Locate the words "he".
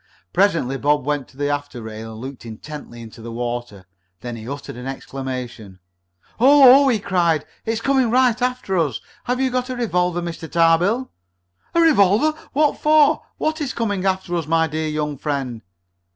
4.35-4.49, 6.87-6.97